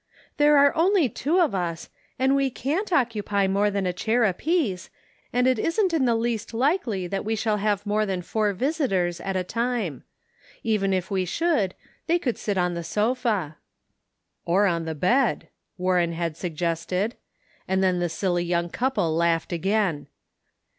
"There 0.37 0.57
are 0.57 0.75
only 0.75 1.09
two 1.09 1.39
of 1.39 1.53
us, 1.53 1.89
and 2.17 2.35
we 2.35 2.49
can't 2.49 2.91
occupy 2.91 3.45
more 3.47 3.69
than 3.69 3.85
a 3.85 3.93
chair 3.93 4.23
apiece, 4.23 4.89
and 5.31 5.45
it 5.45 5.59
isn't 5.59 5.93
in 5.93 6.05
the 6.05 6.15
least 6.15 6.55
likely 6.55 7.05
that 7.05 7.23
we 7.23 7.35
shall 7.35 7.57
have 7.57 7.85
more 7.85 8.03
than 8.07 8.23
four 8.23 8.51
visitors 8.53 9.19
at 9.21 9.35
a 9.35 9.43
time. 9.43 10.03
Even 10.63 10.91
if 10.91 11.11
we 11.11 11.23
should, 11.23 11.75
they 12.07 12.17
could 12.17 12.39
sit 12.39 12.57
on 12.57 12.73
the 12.73 12.83
sofa."" 12.83 13.57
Or 14.53 14.79
the 14.79 14.95
bed," 14.95 15.49
Warren 15.77 16.13
had 16.13 16.35
suggested; 16.35 17.15
and 17.67 17.83
then 17.83 17.99
the 17.99 18.09
silly 18.09 18.43
young 18.43 18.69
couple 18.71 19.15
laughed 19.15 19.53
again. 19.53 20.07